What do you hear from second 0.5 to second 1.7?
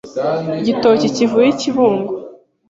igitoki kivuye i